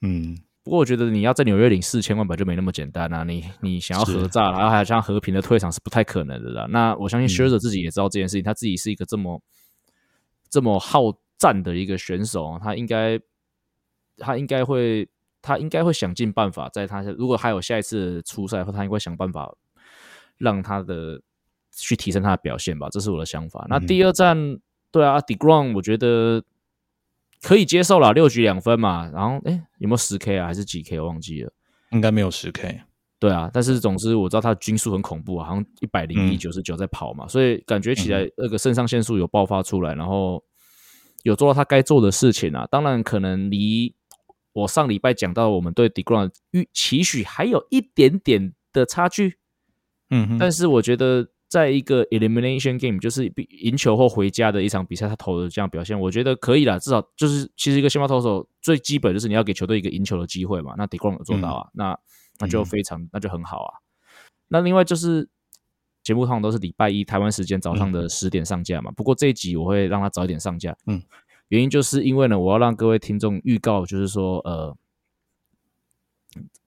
[0.00, 0.34] 嗯
[0.68, 3.24] 不过我觉得你要在纽约领四千万本就没那么简单啊！
[3.24, 6.66] 你你想要是合炸，然后还想要和平的退场是不太可能的啦。
[6.68, 9.40] 那我相信 Scherzer 自己也知道这件事情，他自己是一个这么
[10.50, 11.04] 这么好
[11.38, 13.18] 战的一个选手啊，他应该
[14.18, 15.08] 他应该会
[15.40, 19.50] 他应该会想尽办法，在他如果还有下一次的出赛的话，他应该会想办法
[20.36, 21.18] 让他的
[21.74, 23.64] 去提升他的表现吧，这是我的想法。
[23.70, 24.36] 那第二站，
[24.92, 26.44] 对啊 d e g r o n 我觉得
[27.42, 29.10] 可以接受啦，六局两分嘛。
[29.10, 30.46] 然后，哎，有没有十 K 啊？
[30.46, 30.98] 还是几 K？
[31.00, 31.52] 我忘记了。
[31.90, 32.82] 应该没有十 K。
[33.20, 40.40] 对啊，但是总之我知道他的均速很恐怖啊，好像一百零一嗯九十九在跑嘛，所以感觉起来那个肾上腺素有爆发出来，然后
[41.24, 42.64] 有做到他该做的事情啊。
[42.70, 43.92] 当然，可能离
[44.52, 49.38] 我上礼拜讲到我们对 d e g r o n 预期许还有一点点的差距，
[50.10, 56.78] 嗯哼，但是我觉得，在一个 elimination game，就是比赢球后回家的一场比赛，他投的这样表现，我觉得可以啦。
[56.78, 60.74] 至少就是，其实一个先发投手最基本就是你要给球队一个赢球的机会嘛。
[60.76, 61.98] 那 d e g r o m 有做到啊，那
[62.38, 63.80] 那就非常，那就很好啊。
[64.48, 65.28] 那另外就是
[66.02, 70.76] 节目通常都是礼拜一台湾时间早上的十点上架嘛，不过这一集我会让它早一点上架。
[70.86, 71.02] 嗯，
[71.48, 74.76] 原因就是因为呢，我要让各位听众预告，就是说，呃，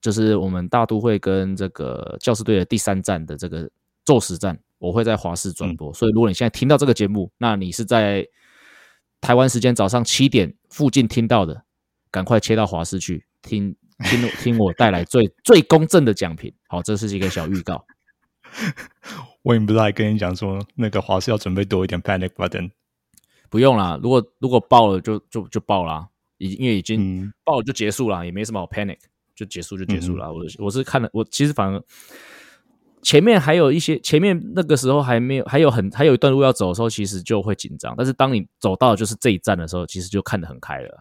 [0.00, 3.70] 就是我们大都会跟这个教师队的第三站的这个
[4.04, 5.94] 宙斯战，我会在华视转播。
[5.94, 8.26] 所以如果你现在听到这个节目，那你是在
[9.20, 11.64] 台湾时间早上七点附近听到的，
[12.10, 16.52] 赶快切到华视去听听听我带来最最公正的奖评。
[16.66, 17.86] 好，这是一个小预告。
[19.42, 22.72] 我也不是还跟你讲说，那个华视要准备多一点 panic button。
[23.48, 28.98] 不用啦，如果如果爆了就就就爆啦，已因为已经爆了就结束了，也没什么好 panic，
[29.36, 30.32] 就结束就结束了。
[30.32, 31.80] 我我是看了，我其实反而
[33.02, 37.94] 前面还有一些，前面那个时候还没有，还有很还有一段路要走的时候，其实就会紧张。
[37.96, 40.98] 但是当你走到就是这一站的时候，其实就看得很开了。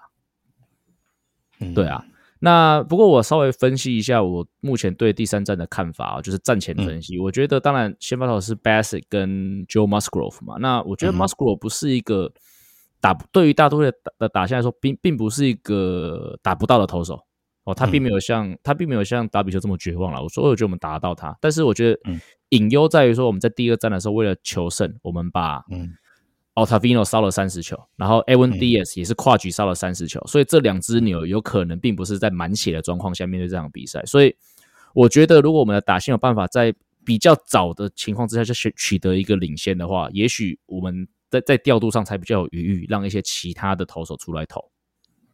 [1.73, 2.03] 对啊。
[2.43, 7.19] 那不过我稍微分析一下我目前对第三站的看法啊，就是站前分析。
[7.19, 10.55] 我觉得当然先发投是 Bassett 跟 Joe Musgrove 嘛。
[10.59, 12.33] 那我觉得 Musgrove 不是一个
[12.99, 17.23] 打对于大多数的打线来说，并并不是一个打不到的投手
[17.63, 17.74] 哦。
[17.74, 20.21] 他并没有像他并没有像打比丘这么绝望了。
[20.21, 22.00] 我说我觉得我们打得到他，但是我觉得
[22.50, 25.93] 隐忧在于说我们在第二站的时候为了求胜，我们把嗯。
[26.54, 34.04] Altavino 烧了三十球，然后 Evan Diaz 也是跨局烧了三十球，所以这两只牛有可能并不是在满血的状况下面对这场比赛。
[34.06, 34.36] 所以
[34.93, 44.70] 我觉得，如果我们的打线有办法在比较早的情况之下就取取得一个领先的话，也许我们在在调度上才比较有余裕，让一些其他的投手出来投。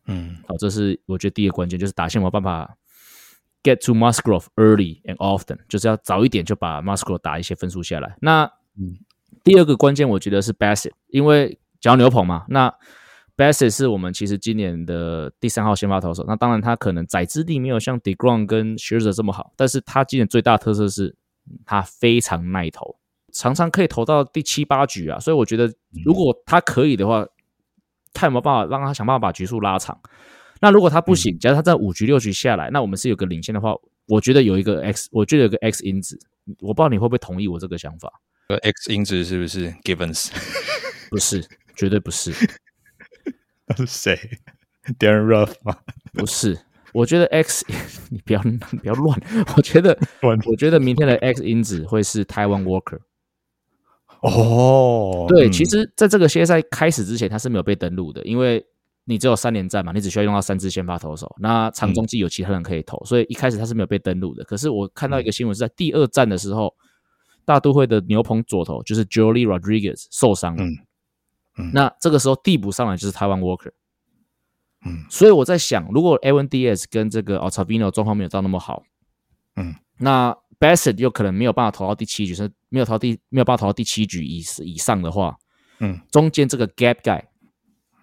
[0.07, 2.75] 嗯，好，这是我觉得第一个关键，就是打线有办法
[3.63, 8.17] get to Musgrove early and often，就是要早一点就把 Musgrove 打一些分数下来。
[8.21, 8.43] 那
[8.79, 8.97] 嗯。
[9.43, 12.73] 第二个关键，我觉得是 Bassett，因为讲牛棚嘛，那
[13.37, 16.25] Bassett 是我们其实今年的第三号先发投手。
[16.27, 21.15] 那当然，他可能载资力没有像 Degrom 跟 s h i r z e r 这么好，但是他今年最大特色是
[21.65, 22.97] 他非常耐投，
[23.31, 25.17] 常常可以投到第七八局啊。
[25.17, 25.71] 所以我觉得，
[26.03, 27.25] 如果他可以的话，
[28.13, 29.99] 看有没有办法让他想办法把局数拉长。
[30.59, 33.73] 那如果他不行，假如他在五局六局下来，那我们是有个领先的话，
[34.07, 36.17] 我觉得有一个 X，我觉得有个 X 因子，
[36.61, 38.11] 我不知道你会不会同意我这个想法。
[38.63, 40.31] X 因子是不是 Givens？
[41.09, 42.31] 不是，绝对不是。
[43.75, 44.17] 是谁
[44.97, 45.77] ？Darren Ruff 吗？
[46.13, 46.57] 不是，
[46.93, 47.65] 我觉得 X，
[48.09, 49.21] 你不要不要乱。
[49.57, 52.99] 我觉得，我觉得明天的 X 因子会是台湾 Walker。
[54.21, 58.65] 哦，对，其实在这个系列赛开始之前，他是没有被登录的，因为
[59.05, 64.43] 你只有三连战嘛，你只需要用到三支先发投手，那场中继有其他人可以投，所以一开始他是没有被登录的。
[64.43, 66.73] 可是我看到一个新闻是在第二战的时候。
[67.45, 70.63] 大都会的牛棚左投就是 Jolie Rodriguez 受伤了，
[71.57, 73.71] 嗯，那这个时候递补上来就是台湾 Walker，
[74.85, 78.83] 嗯，所以我在想，如果 Evan Diaz 跟这个 Altavino 状况没有到那么好，
[79.55, 85.35] 嗯，那 Bassett 又可能没有办法投到第七局，是没有投第没有办法投到第七局以以上的话，
[85.79, 87.23] 嗯，中间这个 Gap Guy，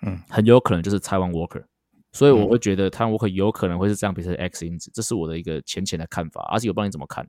[0.03, 1.65] 嗯，很有可能就是台湾 Walker，
[2.13, 7.27] 所以我会觉得台湾 Walker 有可能会是这样比赛的 X 因子，这是我的一个浅浅的看法，而且我不知道你怎么看。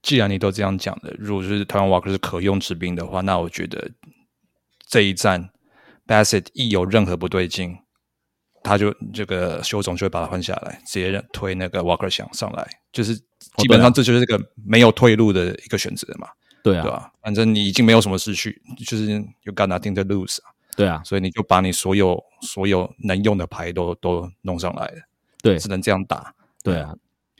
[0.00, 3.90] 既然你都这样讲的，如果是台湾 Walker 是可用之兵的话，那我觉得
[4.86, 5.50] 这一战
[6.06, 7.76] Bassett 一有任何不对劲，
[8.62, 13.16] 他就这个修总就会把他换下来，直接推那个瓦克想上来，就是
[13.56, 16.28] 基本上这就是一个没有退路的一个选择嘛。
[16.62, 17.12] 对啊，对吧？
[17.22, 19.06] 反正你已经没有什么失去，就是
[19.42, 20.50] you got nothing to lose 啊。
[20.76, 25.02] 对啊，所以你就把你所有所有能用的牌都都弄上来了。
[25.42, 26.32] 对，只能这样打。
[26.62, 26.94] 对啊，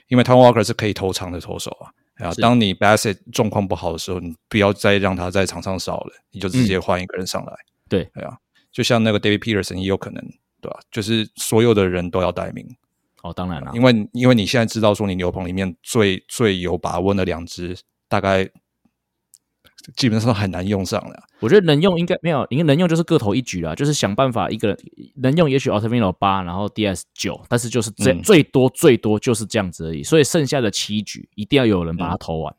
[0.09, 1.93] 因为 Tom Walker 是可以投长的投手啊。
[2.27, 7.53] 啊，当你 Bassett 状况不好的时候，你不要再让他在场上少了，你就直接换一个人上来。
[7.89, 8.37] 对，对啊，
[8.73, 10.21] 就像那个 David Peterson 也有可能，
[10.61, 10.81] 对吧？
[10.91, 12.67] 就是所有的人都要待命。
[13.23, 17.77] 哦，当然了，因为因为你现在知道说你牛棚里面最最有把握的两只，
[18.09, 18.51] 大概。
[19.97, 21.23] 基本上很难用上了。
[21.41, 24.79] 我觉得能用应该没有，应该能用就是个头一局啦，就是想办法一个人
[25.17, 30.03] 能用，也许 Altavino 八，然后 DS 九，但是就是最最多最多就是这样子而已。
[30.03, 32.57] 所以剩下的七局一定要有人把它投完。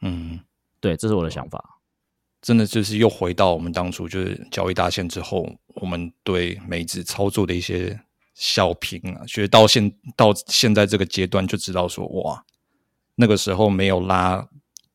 [0.00, 0.40] 嗯，
[0.80, 1.80] 对，这是我的想法。
[2.42, 7.98] 真的就是又回到我们当初就是交易大线之后，我们对梅子操作的一些
[8.34, 12.44] 小评啊，觉得到现到现在这个阶段就知道说，哇，
[13.14, 14.46] 那个时候没有拉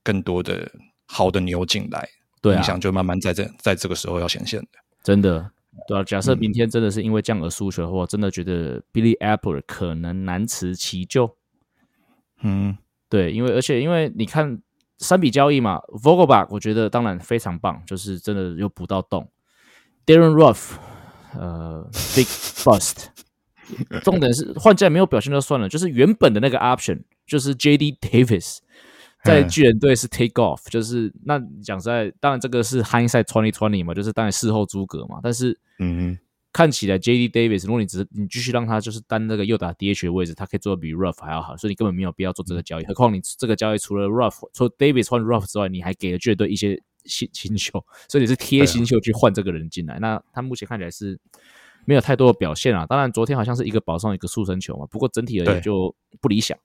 [0.04, 0.70] 更多的。
[1.12, 2.08] 好的牛进来，
[2.40, 4.68] 对影响就慢慢在这在这个时候要显现的，
[5.04, 5.50] 真的，
[5.88, 6.04] 对啊。
[6.04, 11.36] 假设明天真的是因为这样而输球的话，真的觉得 Billy Apple 可能难辞其咎。
[12.42, 12.78] 嗯，
[13.10, 14.62] 对，因为而且因为你看
[15.00, 19.28] 三笔交易嘛，Vogelbach 我觉得当然非常棒，就是真的又补到洞。
[20.06, 20.74] Darren Ruff，
[21.34, 22.28] 呃，Big
[22.64, 23.08] Bust，
[24.06, 28.60] 重点是换来没有表现就算了，就是原本的那个 option 就是 JD Davis。
[29.24, 35.20] 在巨人队是 take off，就是那讲实在，当然这个是 hindsight twenty twenty 嘛，就是当然事后诸葛嘛。
[35.22, 36.18] 但是，嗯，
[36.54, 37.30] 看起来 J.D.
[37.30, 42.86] Davis，如果你只是你继续让他就是担那个右打 D.H 的位置，他可以做的比 Ruff 还要好，所以你根本没有必要做这个交易。
[42.86, 50.00] 何况你这个交易除了 Ruff，除了 Davis 换 Ruff 之外，你还给了巨人队一些新新秀，所以你是贴新秀去换这个人进来。
[50.00, 51.20] 那他目前看起来是
[51.86, 52.86] 没有太多的表现啊。
[52.86, 56.58] 当然，昨天好像是一个保送一个速生球嘛，不过整体而言就不理想。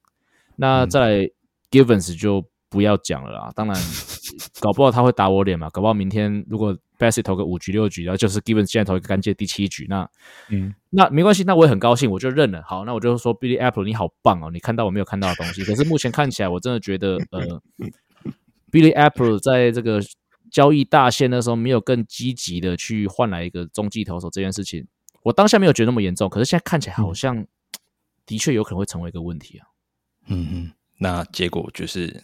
[0.56, 1.30] 那再来
[1.82, 3.52] Givens 就不要讲了啦。
[3.56, 3.76] 当然，
[4.60, 6.76] 搞不好他会打我脸嘛，搞不好明天如果。
[6.96, 10.08] Bassett 投个五局六局，然后就是 Givens 现在投一个干净第七局，那
[10.48, 12.62] 嗯，那没关系，那我也很高兴，我就认了。
[12.62, 15.64] 好，那我就说 Billy Apple 你好棒哦，你看到我没有看到的东西。
[15.66, 17.60] 可是目前看起来，我真的觉得呃
[18.70, 20.00] ，Billy Apple 在这个
[20.52, 24.86] 交易大限的时候没有更积极的去换来一个中继投手这件事情，
[25.24, 26.28] 我当下没有觉得那么严重。
[26.28, 27.44] 可是现在看起来好像
[28.24, 29.66] 的确有可能会成为一个问题啊。
[30.28, 32.22] 嗯嗯，那结果就是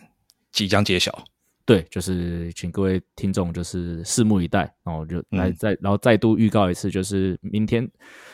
[0.53, 1.25] 即将揭晓。
[1.67, 7.89] 对，就是请各位听众就是拭目以待，然后就来再然后再度预告一次，就是明天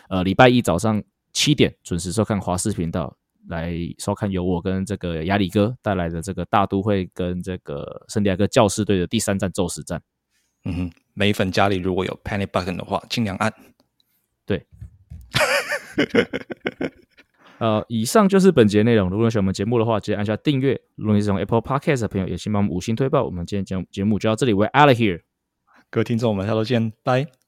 [0.09, 1.03] 呃礼拜一早上
[1.35, 3.15] 七点准时收看华视频道，
[3.49, 10.01] 来收看由我跟这个亚里哥带来的这个大都会跟这个圣地亚哥教士队的第三战宙斯战。
[10.65, 13.53] 嗯哼，美粉家里如果有 panic button 的话，尽量按。
[14.47, 14.67] 对。
[17.59, 19.09] 呃，以上就是本节内容。
[19.09, 20.81] 如果喜欢我们节目的话，记得按下订阅。
[20.95, 23.25] 如果你是从 Apple Podcast 的朋友，也请帮我们五星推爆。
[23.25, 25.21] 我们今天节节目就到这里，We're out of here。
[25.91, 27.37] 各位听众，我们下周见，拜。